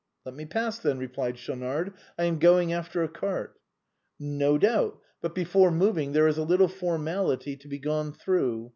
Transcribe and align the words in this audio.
"Let 0.25 0.33
me 0.33 0.45
pass, 0.47 0.79
then," 0.79 0.97
replied 0.97 1.37
Schaunard;" 1.37 1.93
I 2.17 2.23
am 2.23 2.39
going 2.39 2.73
after 2.73 3.03
a 3.03 3.07
cart."" 3.07 3.57
'No 4.19 4.57
doubt; 4.57 4.99
but 5.21 5.35
before 5.35 5.69
moving 5.69 6.13
there 6.13 6.27
is 6.27 6.39
a 6.39 6.43
little 6.43 6.67
formality 6.67 7.55
to 7.57 7.67
be 7.67 7.77
gone 7.77 8.11
through. 8.11 8.69